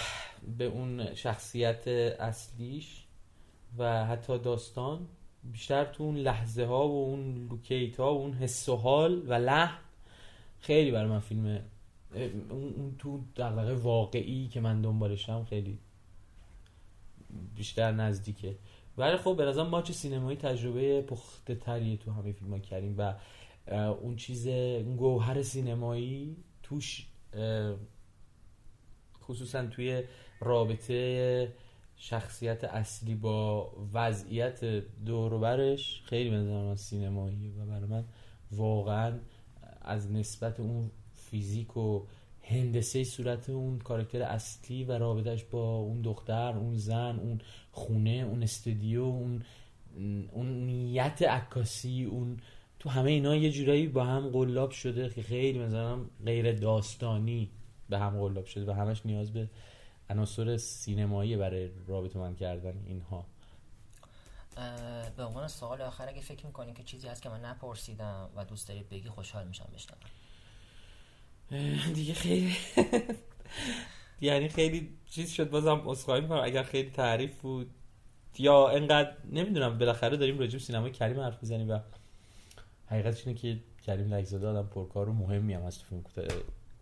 [0.59, 3.05] به اون شخصیت اصلیش
[3.79, 5.09] و حتی داستان
[5.53, 9.33] بیشتر تو اون لحظه ها و اون لوکیت ها و اون حس و حال و
[9.33, 9.79] لحن
[10.61, 11.65] خیلی برای من فیلم
[12.51, 15.79] اون تو دقیقه واقعی که من دنبالشم خیلی
[17.55, 18.57] بیشتر نزدیکه.
[18.99, 23.15] ولی خب به نظرم ماچ سینمایی تجربه پخته تریه تو همه فیلم ها کردیم و
[23.73, 27.07] اون چیز اون گوهر سینمایی توش
[29.23, 30.03] خصوصا توی
[30.41, 31.53] رابطه
[31.97, 34.65] شخصیت اصلی با وضعیت
[35.05, 38.05] دوروبرش خیلی به نظر سینمایی و برای من
[38.51, 39.19] واقعا
[39.83, 40.91] از نسبت اون
[41.35, 42.03] فیزیک و
[42.43, 47.41] هندسه صورت اون کاراکتر اصلی و رابطش با اون دختر اون زن اون
[47.73, 49.43] خونه اون استودیو اون
[50.33, 52.41] اون نیت عکاسی اون
[52.79, 57.51] تو همه اینا یه جورایی با هم قلاب شده که خیلی مثلا غیر داستانی
[57.89, 59.49] به هم قلاب شده و همش نیاز به
[60.11, 63.27] عناصر سینمایی برای رابطه من کردن اینها.
[65.17, 68.69] به عنوان سوال آخر اگه فکر می‌کنین که چیزی هست که من نپرسیدم و دوست
[68.69, 70.01] دارید بگی خوشحال میشم بشنوم.
[71.95, 72.57] دیگه خیلی
[74.21, 76.41] یعنی خیلی چیز شد بازم اصخایی می‌کنم.
[76.45, 77.71] اگر خیلی تعریف بود
[78.39, 81.79] یا انقدر نمی‌دونم بالاخره داریم راجب سینمای کریم حرف می‌زنیم و
[82.87, 86.05] حقیقتش اینه که کریم لگزاده آدم پرکار و مهمی هم از فیلم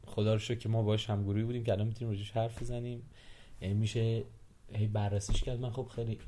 [0.07, 3.03] خدا رو شکر که ما باش همگروهی بودیم که الان می‌تونیم راجبش حرف بزنیم.
[3.61, 4.25] یعنی میشه
[4.73, 5.61] هی بررسیش کرد.
[5.61, 6.19] من خب خیلی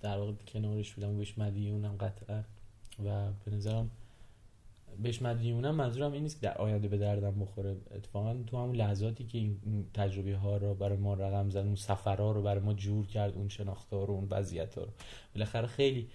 [0.00, 2.42] در واقع کنارش بودم و بهش مدیونم قطعا.
[3.04, 3.90] و به نظرم
[5.02, 9.24] بهش مدیونم منظورم این نیست که در آینده به دردم بخوره اتفاقا تو همون لحظاتی
[9.24, 13.06] که این تجربه ها رو برای ما رقم زد اون سفرها رو برای ما جور
[13.06, 14.90] کرد اون شناخته رو اون وضعیت ها رو
[15.34, 16.08] بالاخره خیلی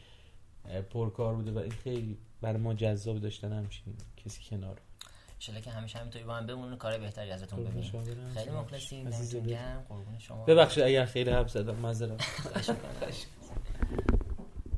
[0.89, 4.81] پرکار بوده و این خیلی برای ما جذاب داشتن همچین کسی کنار
[5.41, 8.33] انشالله که همیشه همینطوری با هم بمونن کار بهتری ازتون قربون ببینیم.
[8.33, 9.43] خیلی مخلصیم دمتون.
[9.43, 12.21] گرم قربون شما ببخشید اگر خیلی حرف زدم معذرت.